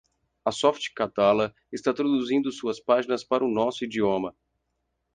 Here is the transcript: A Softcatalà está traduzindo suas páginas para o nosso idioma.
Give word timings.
A 0.43 0.51
Softcatalà 0.51 1.53
está 1.71 1.93
traduzindo 1.93 2.51
suas 2.51 2.79
páginas 2.79 3.23
para 3.23 3.45
o 3.45 3.51
nosso 3.53 3.83
idioma. 3.85 4.35